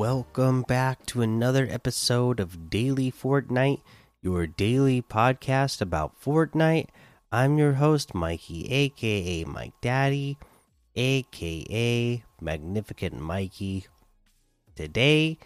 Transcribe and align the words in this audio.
welcome 0.00 0.62
back 0.62 1.04
to 1.04 1.20
another 1.20 1.68
episode 1.70 2.40
of 2.40 2.70
Daily 2.70 3.12
Fortnite, 3.12 3.82
your 4.22 4.46
daily 4.46 5.02
podcast 5.02 5.82
about 5.82 6.18
Fortnite. 6.18 6.86
I'm 7.30 7.58
your 7.58 7.74
host, 7.74 8.14
Mikey, 8.14 8.66
aka 8.72 9.44
Mike 9.44 9.74
Daddy, 9.82 10.38
aka 10.96 12.24
Magnificent 12.40 13.20
Mikey. 13.20 13.84
Today, 14.74 15.36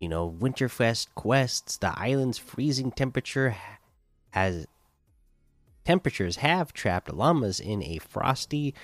you 0.00 0.08
know, 0.08 0.30
Winterfest 0.30 1.08
quests, 1.14 1.76
the 1.76 1.92
island's 1.94 2.38
freezing 2.38 2.92
temperature 2.92 3.54
has 4.30 4.66
temperatures 5.84 6.36
have 6.36 6.72
trapped 6.72 7.12
llamas 7.12 7.60
in 7.60 7.82
a 7.82 7.98
frosty 7.98 8.74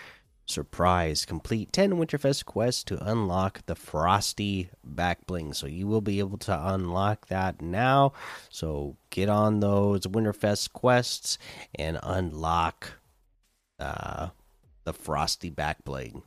surprise. 0.46 1.24
Complete 1.24 1.72
10 1.72 1.94
Winterfest 1.94 2.44
quests 2.44 2.84
to 2.84 3.04
unlock 3.04 3.66
the 3.66 3.74
frosty 3.74 4.70
back 4.82 5.26
bling. 5.26 5.52
So 5.52 5.66
you 5.66 5.86
will 5.86 6.00
be 6.00 6.18
able 6.20 6.38
to 6.38 6.68
unlock 6.68 7.26
that 7.28 7.60
now. 7.60 8.12
So 8.48 8.96
get 9.10 9.28
on 9.28 9.60
those 9.60 10.02
Winterfest 10.02 10.72
quests 10.72 11.38
and 11.74 11.98
unlock 12.02 12.92
uh, 13.78 14.28
the 14.84 14.92
frosty 14.92 15.50
back 15.50 15.84
bling. 15.84 16.22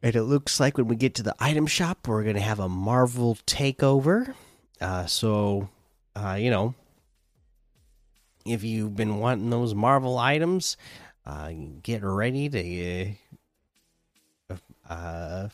And 0.00 0.14
it 0.14 0.22
looks 0.22 0.60
like 0.60 0.78
when 0.78 0.86
we 0.86 0.94
get 0.94 1.14
to 1.16 1.24
the 1.24 1.34
item 1.40 1.66
shop, 1.66 2.06
we're 2.06 2.22
going 2.22 2.36
to 2.36 2.40
have 2.40 2.60
a 2.60 2.68
Marvel 2.68 3.36
takeover. 3.46 4.34
Uh, 4.80 5.06
so, 5.06 5.68
uh, 6.14 6.36
you 6.38 6.50
know, 6.50 6.74
if 8.48 8.64
you've 8.64 8.96
been 8.96 9.18
wanting 9.18 9.50
those 9.50 9.74
Marvel 9.74 10.18
items, 10.18 10.76
uh, 11.26 11.52
get 11.82 12.02
ready 12.02 12.48
to 12.48 13.14
uh, 14.50 14.92
uh, 14.92 15.48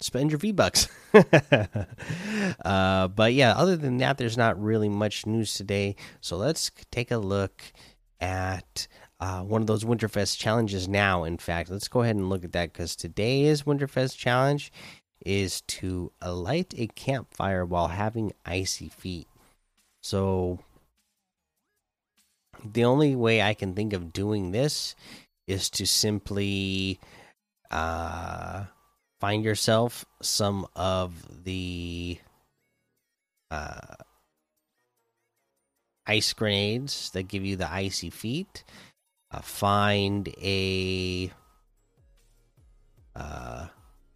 spend 0.00 0.30
your 0.30 0.38
V 0.38 0.52
bucks. 0.52 0.88
uh, 2.64 3.08
but 3.08 3.32
yeah, 3.32 3.52
other 3.52 3.76
than 3.76 3.98
that, 3.98 4.18
there's 4.18 4.36
not 4.36 4.60
really 4.60 4.88
much 4.88 5.26
news 5.26 5.54
today. 5.54 5.96
So 6.20 6.36
let's 6.36 6.70
take 6.90 7.10
a 7.10 7.18
look 7.18 7.72
at 8.20 8.88
uh, 9.20 9.42
one 9.42 9.60
of 9.60 9.66
those 9.66 9.84
Winterfest 9.84 10.38
challenges 10.38 10.88
now. 10.88 11.24
In 11.24 11.38
fact, 11.38 11.70
let's 11.70 11.88
go 11.88 12.02
ahead 12.02 12.16
and 12.16 12.28
look 12.28 12.44
at 12.44 12.52
that 12.52 12.72
because 12.72 12.96
today's 12.96 13.62
Winterfest 13.62 14.16
challenge 14.16 14.72
is 15.24 15.60
to 15.62 16.10
light 16.26 16.74
a 16.76 16.86
campfire 16.88 17.64
while 17.64 17.88
having 17.88 18.32
icy 18.46 18.88
feet. 18.88 19.28
So 20.00 20.60
the 22.64 22.84
only 22.84 23.14
way 23.16 23.42
I 23.42 23.54
can 23.54 23.74
think 23.74 23.92
of 23.92 24.12
doing 24.12 24.52
this 24.52 24.94
is 25.46 25.70
to 25.70 25.86
simply 25.86 27.00
uh, 27.70 28.64
find 29.20 29.44
yourself 29.44 30.04
some 30.22 30.66
of 30.74 31.44
the 31.44 32.18
uh, 33.50 33.94
ice 36.06 36.32
grenades 36.32 37.10
that 37.10 37.24
give 37.24 37.44
you 37.44 37.56
the 37.56 37.70
icy 37.70 38.10
feet. 38.10 38.64
Uh, 39.32 39.40
find 39.40 40.28
a 40.42 41.30
uh, 43.14 43.66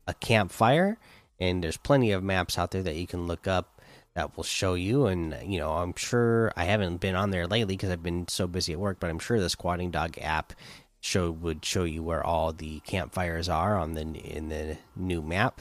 a 0.06 0.14
campfire, 0.14 0.98
and 1.38 1.62
there's 1.62 1.76
plenty 1.76 2.10
of 2.10 2.22
maps 2.22 2.58
out 2.58 2.72
there 2.72 2.82
that 2.82 2.96
you 2.96 3.06
can 3.06 3.26
look 3.26 3.46
up 3.46 3.73
that 4.14 4.36
will 4.36 4.44
show 4.44 4.74
you. 4.74 5.06
And 5.06 5.36
you 5.44 5.58
know, 5.58 5.72
I'm 5.72 5.94
sure 5.96 6.52
I 6.56 6.64
haven't 6.64 6.98
been 7.00 7.16
on 7.16 7.30
there 7.30 7.46
lately 7.46 7.76
because 7.76 7.90
I've 7.90 8.02
been 8.02 8.28
so 8.28 8.46
busy 8.46 8.72
at 8.72 8.80
work. 8.80 8.98
But 9.00 9.10
I'm 9.10 9.18
sure 9.18 9.40
the 9.40 9.50
Squatting 9.50 9.90
Dog 9.90 10.16
app 10.20 10.52
show 11.00 11.30
would 11.30 11.64
show 11.64 11.84
you 11.84 12.02
where 12.02 12.24
all 12.24 12.52
the 12.52 12.80
campfires 12.80 13.48
are 13.48 13.76
on 13.76 13.94
the 13.94 14.02
in 14.02 14.48
the 14.48 14.78
new 14.96 15.22
map. 15.22 15.60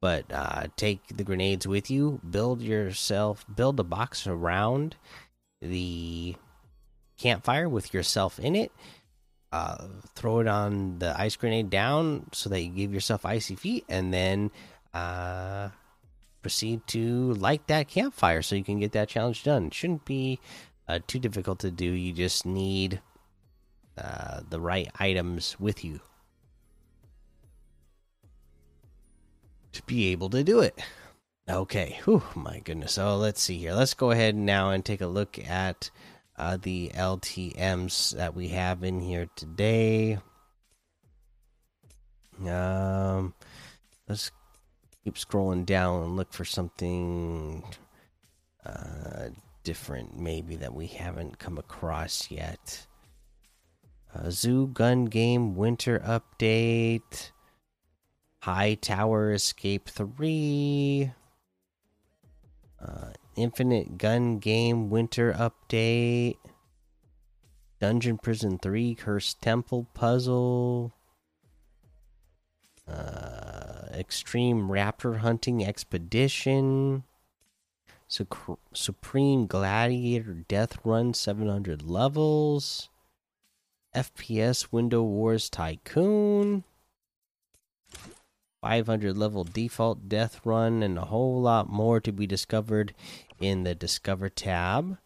But 0.00 0.26
uh, 0.30 0.66
take 0.76 1.00
the 1.08 1.24
grenades 1.24 1.66
with 1.66 1.90
you. 1.90 2.20
Build 2.28 2.60
yourself. 2.60 3.44
Build 3.54 3.80
a 3.80 3.84
box 3.84 4.26
around 4.26 4.96
the 5.60 6.36
campfire 7.18 7.68
with 7.68 7.94
yourself 7.94 8.38
in 8.38 8.54
it. 8.54 8.72
Uh, 9.52 9.86
throw 10.14 10.40
it 10.40 10.46
on 10.46 10.98
the 10.98 11.18
ice 11.18 11.36
grenade 11.36 11.70
down 11.70 12.26
so 12.32 12.50
that 12.50 12.60
you 12.60 12.70
give 12.70 12.92
yourself 12.92 13.24
icy 13.24 13.54
feet, 13.54 13.84
and 13.88 14.12
then 14.12 14.50
uh, 14.92 15.70
proceed 16.46 16.86
to 16.86 17.32
light 17.34 17.66
that 17.66 17.88
campfire 17.88 18.40
so 18.40 18.54
you 18.54 18.62
can 18.62 18.78
get 18.78 18.92
that 18.92 19.08
challenge 19.08 19.42
done. 19.42 19.68
Shouldn't 19.68 20.04
be 20.04 20.38
uh, 20.86 21.00
too 21.08 21.18
difficult 21.18 21.58
to 21.58 21.72
do. 21.72 21.86
You 21.86 22.12
just 22.12 22.46
need 22.46 23.00
uh, 23.98 24.42
the 24.48 24.60
right 24.60 24.88
items 25.00 25.58
with 25.58 25.84
you 25.84 25.98
to 29.72 29.82
be 29.86 30.12
able 30.12 30.30
to 30.30 30.44
do 30.44 30.60
it. 30.60 30.80
Okay, 31.48 31.98
Whew, 32.04 32.22
my 32.36 32.60
goodness. 32.60 32.92
So 32.92 33.16
let's 33.16 33.42
see 33.42 33.58
here. 33.58 33.74
Let's 33.74 33.94
go 33.94 34.12
ahead 34.12 34.36
now 34.36 34.70
and 34.70 34.84
take 34.84 35.00
a 35.00 35.08
look 35.08 35.40
at 35.40 35.90
uh, 36.36 36.58
the 36.62 36.92
LTMs 36.94 38.14
that 38.14 38.36
we 38.36 38.48
have 38.48 38.84
in 38.84 39.00
here 39.00 39.28
today. 39.34 40.18
Um, 42.46 43.34
let's 44.08 44.30
keep 45.06 45.14
scrolling 45.14 45.64
down 45.64 46.02
and 46.02 46.16
look 46.16 46.32
for 46.32 46.44
something 46.44 47.62
uh, 48.66 49.28
different, 49.62 50.18
maybe 50.18 50.56
that 50.56 50.74
we 50.74 50.88
haven't 50.88 51.38
come 51.38 51.58
across 51.58 52.28
yet. 52.28 52.88
Uh, 54.12 54.28
Zoo 54.30 54.66
Gun 54.66 55.04
Game 55.04 55.54
Winter 55.54 56.00
Update. 56.00 57.30
High 58.40 58.74
Tower 58.74 59.32
Escape 59.32 59.88
3. 59.88 61.12
Uh, 62.84 63.10
Infinite 63.36 63.98
Gun 63.98 64.40
Game 64.40 64.90
Winter 64.90 65.32
Update. 65.34 66.38
Dungeon 67.78 68.18
Prison 68.18 68.58
3 68.58 68.96
Cursed 68.96 69.40
Temple 69.40 69.86
Puzzle. 69.94 70.95
Extreme 73.98 74.68
Raptor 74.68 75.18
Hunting 75.18 75.64
Expedition. 75.64 77.04
Supreme 78.72 79.46
Gladiator 79.46 80.44
Death 80.48 80.78
Run 80.84 81.14
700 81.14 81.82
levels. 81.82 82.88
FPS 83.94 84.68
Window 84.70 85.02
Wars 85.02 85.48
Tycoon. 85.48 86.64
500 88.62 89.16
level 89.16 89.44
default 89.44 90.08
death 90.08 90.40
run, 90.44 90.82
and 90.82 90.98
a 90.98 91.04
whole 91.04 91.40
lot 91.40 91.68
more 91.68 92.00
to 92.00 92.10
be 92.10 92.26
discovered 92.26 92.94
in 93.38 93.62
the 93.62 93.74
Discover 93.74 94.28
tab. 94.28 94.98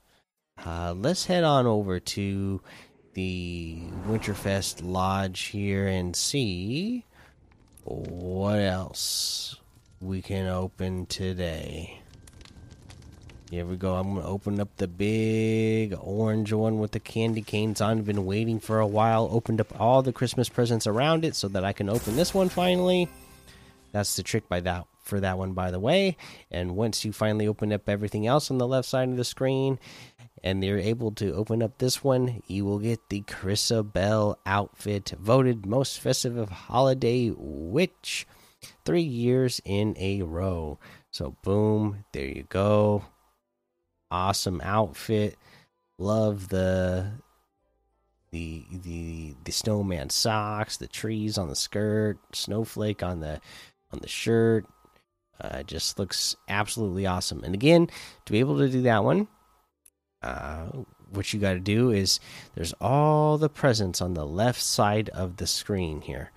Uh, 0.65 0.95
let's 0.97 1.27
head 1.27 1.45
on 1.45 1.67
over 1.67 2.01
to 2.01 2.61
the 3.15 3.83
Winterfest 4.07 4.81
Lodge 4.83 5.41
here 5.41 5.87
and 5.87 6.15
see 6.15 7.05
what 7.85 8.59
else 8.59 9.57
we 10.01 10.23
can 10.23 10.47
open 10.47 11.07
today. 11.07 12.01
Here 13.51 13.65
we 13.65 13.77
go. 13.77 13.97
I'm 13.97 14.13
going 14.13 14.23
to 14.23 14.29
open 14.29 14.61
up 14.61 14.77
the 14.77 14.87
big 14.87 15.95
orange 16.01 16.53
one 16.53 16.79
with 16.79 16.93
the 16.93 17.01
candy 17.01 17.43
canes 17.43 17.81
on. 17.81 17.99
I've 17.99 18.07
been 18.07 18.25
waiting 18.25 18.61
for 18.61 18.79
a 18.79 18.87
while. 18.87 19.29
Opened 19.33 19.61
up 19.61 19.81
all 19.81 20.03
the 20.03 20.13
Christmas 20.13 20.49
presents 20.49 20.87
around 20.87 21.25
it 21.25 21.35
so 21.35 21.49
that 21.49 21.65
I 21.65 21.73
can 21.73 21.89
open 21.89 22.15
this 22.15 22.33
one 22.33 22.49
finally. 22.49 23.09
That's 23.93 24.15
the 24.15 24.23
trick 24.23 24.49
by 24.49 24.61
that 24.61 24.87
for 25.11 25.21
that 25.21 25.37
one, 25.37 25.53
by 25.53 25.71
the 25.71 25.81
way. 25.81 26.17
And 26.51 26.77
once 26.77 27.05
you 27.05 27.13
finally 27.13 27.47
open 27.47 27.73
up 27.73 27.89
everything 27.89 28.27
else 28.27 28.51
on 28.51 28.57
the 28.57 28.67
left 28.67 28.89
side 28.89 29.11
of 29.11 29.19
the 29.19 29.25
screen, 29.25 29.79
and 30.43 30.65
you're 30.65 30.79
able 30.79 31.11
to 31.13 31.35
open 31.35 31.63
up 31.63 31.77
this 31.77 32.03
one, 32.03 32.43
you 32.47 32.65
will 32.65 32.79
get 32.79 33.11
the 33.11 33.21
Krisabelle 33.23 34.37
outfit, 34.47 35.13
voted 35.19 35.67
most 35.67 36.01
festive 36.01 36.39
of 36.39 36.49
holiday 36.49 37.31
witch, 37.37 38.27
three 38.87 39.03
years 39.03 39.61
in 39.65 39.95
a 39.99 40.23
row. 40.23 40.79
So 41.11 41.37
boom, 41.43 42.05
there 42.13 42.27
you 42.27 42.45
go. 42.49 43.05
Awesome 44.11 44.61
outfit. 44.65 45.37
Love 45.99 46.49
the 46.49 47.13
the 48.31 48.65
the 48.71 49.35
the 49.45 49.53
snowman 49.53 50.09
socks, 50.09 50.77
the 50.77 50.87
trees 50.87 51.37
on 51.37 51.49
the 51.49 51.57
skirt, 51.57 52.19
snowflake 52.33 53.03
on 53.03 53.21
the 53.21 53.41
on 53.93 53.99
the 54.01 54.09
shirt. 54.09 54.67
Uh, 55.41 55.63
just 55.63 55.99
looks 55.99 56.37
absolutely 56.49 57.07
awesome. 57.07 57.43
And 57.45 57.55
again, 57.55 57.89
to 58.27 58.33
be 58.33 58.41
able 58.41 58.59
to 58.59 58.69
do 58.69 58.83
that 58.83 59.05
one, 59.05 59.29
uh, 60.23 60.67
what 61.11 61.33
you 61.33 61.41
got 61.41 61.55
to 61.55 61.61
do 61.61 61.91
is 61.91 62.21
there's 62.55 62.75
all 62.81 63.39
the 63.39 63.49
presents 63.49 64.01
on 64.01 64.15
the 64.15 64.27
left 64.27 64.61
side 64.61 65.09
of 65.11 65.37
the 65.37 65.47
screen 65.47 66.03
here. 66.03 66.31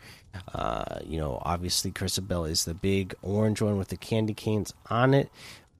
Uh, 0.53 0.99
you 1.05 1.17
know, 1.17 1.41
obviously, 1.43 1.91
Krisabelle 1.91 2.49
is 2.49 2.65
the 2.65 2.73
big 2.73 3.13
orange 3.21 3.61
one 3.61 3.77
with 3.77 3.89
the 3.89 3.97
candy 3.97 4.33
canes 4.33 4.73
on 4.89 5.13
it, 5.13 5.29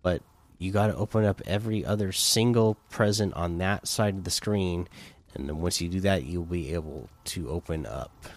but 0.02 0.22
you 0.60 0.72
got 0.72 0.88
to 0.88 0.96
open 0.96 1.26
up 1.26 1.42
every 1.46 1.84
other 1.84 2.12
single 2.12 2.76
present 2.90 3.34
on 3.34 3.58
that 3.58 3.88
side 3.88 4.16
of 4.16 4.24
the 4.24 4.32
screen. 4.32 4.88
And 5.34 5.50
then 5.50 5.60
once 5.60 5.82
you 5.82 5.90
do 5.90 6.00
that, 6.02 6.24
you'll 6.24 6.44
be 6.44 6.74
able 6.74 7.10
to 7.26 7.50
open 7.50 7.86
up 7.86 8.28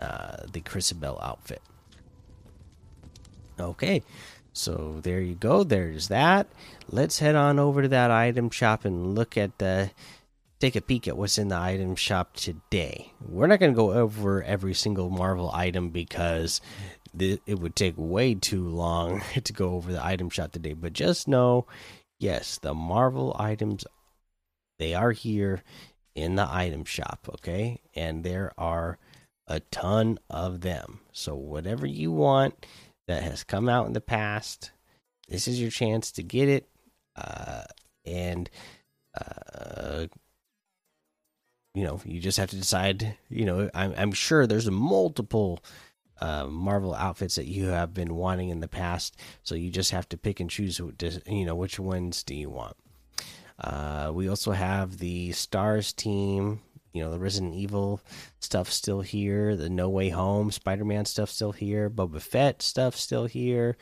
uh, 0.00 0.36
the 0.52 0.60
Krisabelle 0.60 1.22
outfit. 1.22 1.60
Okay, 3.60 4.02
so 4.52 5.00
there 5.02 5.20
you 5.20 5.34
go. 5.34 5.64
There's 5.64 6.08
that. 6.08 6.46
Let's 6.90 7.18
head 7.18 7.34
on 7.34 7.58
over 7.58 7.82
to 7.82 7.88
that 7.88 8.10
item 8.10 8.50
shop 8.50 8.84
and 8.84 9.14
look 9.14 9.36
at 9.36 9.58
the. 9.58 9.90
Take 10.60 10.74
a 10.74 10.80
peek 10.80 11.06
at 11.06 11.16
what's 11.16 11.38
in 11.38 11.48
the 11.48 11.56
item 11.56 11.94
shop 11.94 12.34
today. 12.34 13.12
We're 13.24 13.46
not 13.46 13.60
going 13.60 13.70
to 13.70 13.76
go 13.76 13.92
over 13.92 14.42
every 14.42 14.74
single 14.74 15.08
Marvel 15.08 15.52
item 15.54 15.90
because 15.90 16.60
it 17.16 17.60
would 17.60 17.76
take 17.76 17.94
way 17.96 18.34
too 18.34 18.68
long 18.68 19.22
to 19.44 19.52
go 19.52 19.74
over 19.74 19.92
the 19.92 20.04
item 20.04 20.30
shop 20.30 20.50
today. 20.50 20.72
But 20.72 20.94
just 20.94 21.28
know, 21.28 21.66
yes, 22.18 22.58
the 22.58 22.74
Marvel 22.74 23.36
items 23.38 23.84
they 24.78 24.94
are 24.94 25.12
here 25.12 25.62
in 26.14 26.36
the 26.36 26.48
item 26.48 26.84
shop, 26.84 27.28
okay? 27.34 27.80
And 27.94 28.24
there 28.24 28.52
are 28.56 28.98
a 29.46 29.60
ton 29.60 30.18
of 30.30 30.60
them. 30.60 31.00
So 31.12 31.34
whatever 31.34 31.86
you 31.86 32.12
want 32.12 32.66
that 33.08 33.24
has 33.24 33.42
come 33.42 33.68
out 33.68 33.86
in 33.86 33.94
the 33.94 34.00
past, 34.00 34.70
this 35.28 35.48
is 35.48 35.60
your 35.60 35.70
chance 35.70 36.12
to 36.12 36.22
get 36.22 36.48
it. 36.48 36.68
Uh, 37.16 37.64
and 38.06 38.48
uh, 39.20 40.06
you 41.74 41.84
know, 41.84 42.00
you 42.04 42.20
just 42.20 42.38
have 42.38 42.50
to 42.50 42.56
decide. 42.56 43.16
You 43.28 43.44
know, 43.44 43.70
I'm, 43.74 43.94
I'm 43.96 44.12
sure 44.12 44.46
there's 44.46 44.66
a 44.66 44.72
multiple 44.72 45.62
uh, 46.20 46.46
Marvel 46.46 46.94
outfits 46.94 47.36
that 47.36 47.46
you 47.46 47.66
have 47.66 47.94
been 47.94 48.14
wanting 48.14 48.50
in 48.50 48.60
the 48.60 48.68
past, 48.68 49.16
so 49.42 49.54
you 49.54 49.70
just 49.70 49.90
have 49.90 50.08
to 50.10 50.16
pick 50.16 50.40
and 50.40 50.50
choose. 50.50 50.80
You 51.26 51.44
know, 51.44 51.54
which 51.54 51.78
ones 51.78 52.22
do 52.22 52.34
you 52.34 52.50
want? 52.50 52.76
Uh, 53.58 54.12
we 54.14 54.28
also 54.28 54.52
have 54.52 54.98
the 54.98 55.32
Stars 55.32 55.92
team. 55.92 56.60
You 56.98 57.04
know, 57.04 57.12
the 57.12 57.20
Resident 57.20 57.54
Evil 57.54 58.00
stuff 58.40 58.72
still 58.72 59.02
here. 59.02 59.54
The 59.54 59.70
No 59.70 59.88
Way 59.88 60.08
Home 60.08 60.50
Spider 60.50 60.84
Man 60.84 61.04
stuff 61.04 61.30
still 61.30 61.52
here. 61.52 61.88
Boba 61.88 62.20
Fett 62.20 62.60
stuff 62.60 62.96
still 62.96 63.26
here. 63.26 63.76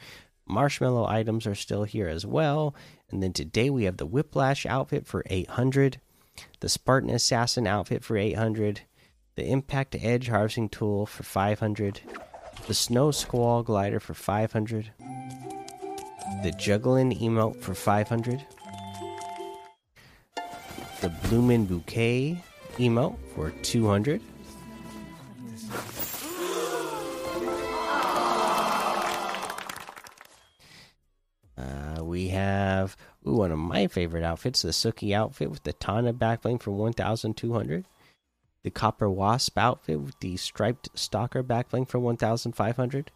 Marshmallow 0.46 1.06
items 1.06 1.46
are 1.46 1.54
still 1.54 1.84
here 1.84 2.08
as 2.08 2.26
well. 2.26 2.74
And 3.10 3.22
then 3.22 3.32
today 3.32 3.70
we 3.70 3.84
have 3.84 3.96
the 3.96 4.04
Whiplash 4.04 4.66
outfit 4.66 5.06
for 5.06 5.24
800, 5.30 5.98
the 6.60 6.68
Spartan 6.68 7.08
Assassin 7.08 7.66
outfit 7.66 8.04
for 8.04 8.18
800, 8.18 8.82
the 9.34 9.46
Impact 9.46 9.96
Edge 9.98 10.28
harvesting 10.28 10.68
tool 10.68 11.06
for 11.06 11.22
500, 11.22 12.02
the 12.66 12.74
Snow 12.74 13.12
Squall 13.12 13.62
glider 13.62 13.98
for 13.98 14.12
500, 14.12 14.90
the 16.42 16.52
Juggling 16.58 17.18
emote 17.18 17.62
for 17.62 17.74
500, 17.74 18.44
the 21.00 21.08
Bloomin' 21.22 21.64
Bouquet 21.64 22.42
emote 22.78 23.16
for 23.34 23.50
200. 23.62 24.20
Uh, 31.56 32.04
we 32.04 32.28
have 32.28 32.96
ooh, 33.26 33.36
one 33.36 33.50
of 33.50 33.58
my 33.58 33.86
favorite 33.86 34.24
outfits, 34.24 34.62
the 34.62 34.68
Suki 34.68 35.14
outfit 35.14 35.50
with 35.50 35.62
the 35.62 35.72
Tana 35.72 36.12
backbling 36.12 36.60
for 36.60 36.70
1,200. 36.70 37.86
The 38.62 38.70
Copper 38.70 39.08
Wasp 39.08 39.56
outfit 39.56 40.00
with 40.00 40.18
the 40.20 40.36
striped 40.36 40.88
stalker 40.98 41.42
backbling 41.42 41.88
for 41.88 41.98
1,500. 41.98 43.10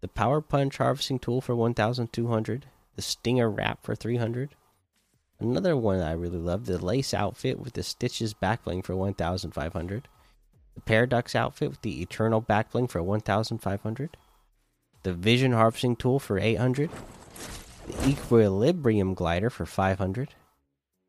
The 0.00 0.08
Power 0.08 0.40
Punch 0.40 0.78
harvesting 0.78 1.18
tool 1.18 1.40
for 1.40 1.54
1,200. 1.54 2.66
The 2.96 3.02
Stinger 3.02 3.50
wrap 3.50 3.82
for 3.84 3.94
300. 3.94 4.54
Another 5.38 5.76
one 5.76 6.00
I 6.00 6.12
really 6.12 6.38
love 6.38 6.64
the 6.64 6.78
lace 6.78 7.12
outfit 7.12 7.58
with 7.60 7.74
the 7.74 7.82
stitches 7.82 8.32
backbling 8.32 8.84
for 8.84 8.96
1,500. 8.96 10.08
The 10.74 10.80
Paradox 10.82 11.34
outfit 11.34 11.70
with 11.70 11.82
the 11.82 12.00
eternal 12.00 12.40
backbling 12.40 12.90
for 12.90 13.02
1,500. 13.02 14.16
The 15.02 15.12
Vision 15.12 15.52
harvesting 15.52 15.96
tool 15.96 16.18
for 16.18 16.38
800. 16.38 16.90
The 17.86 18.08
Equilibrium 18.08 19.14
glider 19.14 19.50
for 19.50 19.66
500. 19.66 20.34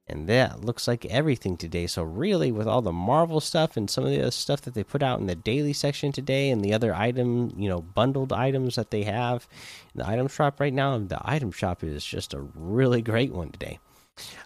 And 0.09 0.27
that 0.29 0.63
looks 0.63 0.87
like 0.87 1.05
everything 1.05 1.57
today. 1.57 1.85
So, 1.85 2.03
really, 2.03 2.49
with 2.49 2.67
all 2.67 2.81
the 2.81 2.93
Marvel 2.93 3.41
stuff 3.41 3.75
and 3.75 3.89
some 3.89 4.05
of 4.05 4.09
the 4.09 4.21
other 4.21 4.31
stuff 4.31 4.61
that 4.61 4.73
they 4.73 4.83
put 4.83 5.03
out 5.03 5.19
in 5.19 5.27
the 5.27 5.35
daily 5.35 5.73
section 5.73 6.13
today 6.13 6.49
and 6.49 6.63
the 6.63 6.73
other 6.73 6.93
item, 6.95 7.53
you 7.57 7.67
know, 7.67 7.81
bundled 7.81 8.31
items 8.31 8.75
that 8.75 8.89
they 8.89 9.03
have 9.03 9.47
in 9.93 9.99
the 9.99 10.07
item 10.07 10.29
shop 10.29 10.61
right 10.61 10.73
now, 10.73 10.97
the 10.97 11.19
item 11.23 11.51
shop 11.51 11.83
is 11.83 12.05
just 12.05 12.33
a 12.33 12.39
really 12.55 13.01
great 13.01 13.33
one 13.33 13.51
today. 13.51 13.79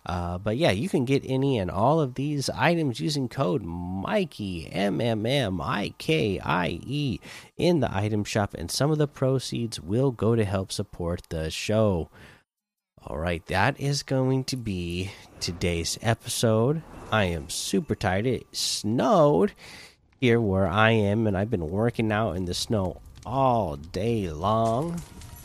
Uh, 0.06 0.38
but 0.38 0.58
yeah, 0.58 0.72
you 0.72 0.90
can 0.90 1.06
get 1.06 1.24
any 1.26 1.58
and 1.58 1.72
all 1.72 2.00
of 2.00 2.16
these 2.16 2.50
items 2.50 3.00
using 3.00 3.30
code 3.30 3.64
Mikey 3.64 4.70
M 4.72 5.02
M 5.02 5.26
M 5.26 5.62
I 5.62 5.94
K 5.98 6.40
I 6.40 6.80
E 6.86 7.20
in 7.58 7.80
the 7.80 7.96
item 7.96 8.24
shop, 8.24 8.54
and 8.54 8.72
some 8.72 8.92
of 8.92 8.98
the 8.98 9.08
proceeds 9.08 9.80
will 9.80 10.12
go 10.12 10.36
to 10.36 10.46
help 10.46 10.72
support 10.72 11.22
the 11.30 11.50
show. 11.50 12.10
All 13.04 13.18
right, 13.18 13.44
that 13.48 13.80
is 13.80 14.04
going 14.04 14.44
to 14.46 14.56
be 14.56 15.12
today's 15.40 15.98
episode. 16.02 16.84
I 17.12 17.26
am 17.26 17.50
super 17.50 17.96
tired. 17.96 18.28
It 18.28 18.46
snowed 18.56 19.54
here 20.20 20.40
where 20.40 20.68
I 20.68 20.92
am, 20.92 21.26
and 21.26 21.36
I've 21.36 21.50
been 21.50 21.70
working 21.70 22.12
out 22.12 22.36
in 22.36 22.46
the 22.46 22.54
snow 22.54 23.02
all 23.26 23.76
day 23.76 24.30
long. 24.30 25.02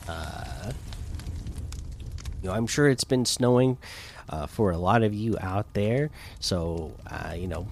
Uh, 0.07 0.73
you 2.43 2.49
know, 2.49 2.55
I'm 2.55 2.67
sure 2.67 2.89
it's 2.89 3.05
been 3.05 3.25
snowing 3.25 3.79
uh, 4.29 4.47
for 4.47 4.71
a 4.71 4.79
lot 4.79 5.03
of 5.03 5.15
you 5.15 5.37
out 5.41 5.73
there. 5.75 6.11
So, 6.41 6.95
uh, 7.11 7.35
you 7.37 7.49
know, 7.49 7.67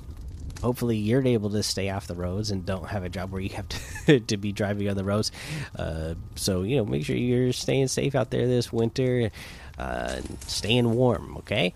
hopefully 0.60 0.96
you're 0.96 1.26
able 1.26 1.50
to 1.50 1.62
stay 1.62 1.90
off 1.90 2.06
the 2.06 2.14
roads 2.14 2.50
and 2.50 2.64
don't 2.64 2.88
have 2.88 3.04
a 3.04 3.08
job 3.08 3.32
where 3.32 3.40
you 3.40 3.50
have 3.50 3.68
to, 3.68 4.20
to 4.28 4.36
be 4.36 4.52
driving 4.52 4.88
on 4.88 4.96
the 4.96 5.04
roads. 5.04 5.30
Uh, 5.76 6.14
so, 6.36 6.62
you 6.62 6.76
know, 6.76 6.84
make 6.84 7.04
sure 7.04 7.16
you're 7.16 7.52
staying 7.52 7.88
safe 7.88 8.14
out 8.14 8.30
there 8.30 8.46
this 8.46 8.72
winter, 8.72 9.30
uh, 9.78 10.20
staying 10.46 10.90
warm, 10.90 11.36
okay? 11.38 11.74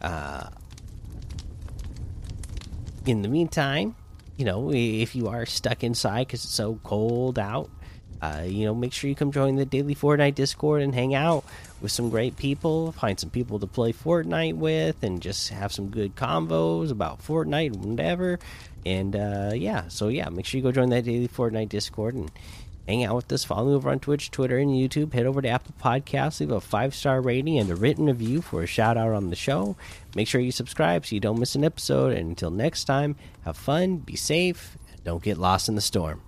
Uh, 0.00 0.48
in 3.06 3.22
the 3.22 3.28
meantime, 3.28 3.94
you 4.36 4.44
know, 4.44 4.72
if 4.72 5.14
you 5.14 5.28
are 5.28 5.44
stuck 5.44 5.84
inside 5.84 6.26
because 6.26 6.44
it's 6.44 6.54
so 6.54 6.78
cold 6.84 7.38
out, 7.38 7.70
uh, 8.22 8.44
you 8.46 8.64
know, 8.64 8.74
make 8.74 8.92
sure 8.92 9.10
you 9.10 9.16
come 9.16 9.32
join 9.32 9.56
the 9.56 9.66
daily 9.66 9.96
Fortnite 9.96 10.36
Discord 10.36 10.80
and 10.80 10.94
hang 10.94 11.12
out 11.12 11.44
with 11.80 11.90
some 11.90 12.08
great 12.08 12.36
people. 12.36 12.92
Find 12.92 13.18
some 13.18 13.30
people 13.30 13.58
to 13.58 13.66
play 13.66 13.92
Fortnite 13.92 14.54
with, 14.54 15.02
and 15.02 15.20
just 15.20 15.48
have 15.48 15.72
some 15.72 15.88
good 15.88 16.14
convos 16.14 16.92
about 16.92 17.20
Fortnite 17.20 17.74
and 17.74 17.84
whatever. 17.84 18.38
And 18.86 19.16
uh, 19.16 19.50
yeah, 19.54 19.88
so 19.88 20.06
yeah, 20.06 20.28
make 20.28 20.46
sure 20.46 20.58
you 20.58 20.62
go 20.62 20.70
join 20.70 20.90
that 20.90 21.04
daily 21.04 21.26
Fortnite 21.26 21.68
Discord 21.68 22.14
and 22.14 22.30
hang 22.86 23.02
out 23.02 23.16
with 23.16 23.32
us. 23.32 23.44
Follow 23.44 23.70
me 23.70 23.74
over 23.74 23.90
on 23.90 23.98
Twitch, 23.98 24.30
Twitter, 24.30 24.56
and 24.56 24.70
YouTube. 24.70 25.12
Head 25.12 25.26
over 25.26 25.42
to 25.42 25.48
Apple 25.48 25.74
Podcasts, 25.82 26.38
leave 26.38 26.52
a 26.52 26.60
five 26.60 26.94
star 26.94 27.20
rating 27.20 27.58
and 27.58 27.70
a 27.70 27.76
written 27.76 28.06
review 28.06 28.40
for 28.40 28.62
a 28.62 28.66
shout 28.66 28.96
out 28.96 29.12
on 29.12 29.30
the 29.30 29.36
show. 29.36 29.74
Make 30.14 30.28
sure 30.28 30.40
you 30.40 30.52
subscribe 30.52 31.06
so 31.06 31.16
you 31.16 31.20
don't 31.20 31.40
miss 31.40 31.56
an 31.56 31.64
episode. 31.64 32.12
And 32.12 32.30
until 32.30 32.52
next 32.52 32.84
time, 32.84 33.16
have 33.44 33.56
fun, 33.56 33.96
be 33.96 34.14
safe, 34.14 34.78
don't 35.02 35.24
get 35.24 35.38
lost 35.38 35.68
in 35.68 35.74
the 35.74 35.80
storm. 35.80 36.22